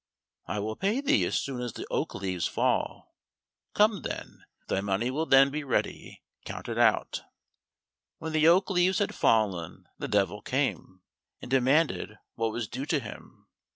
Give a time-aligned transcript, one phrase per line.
[0.47, 3.13] "I will pay thee as soon as the oak leaves fall;
[3.75, 7.21] come then, thy money will then be ready counted out."
[8.17, 11.03] When the oak leaves had fallen, the Devil came
[11.39, 13.45] and demanded what was due to him.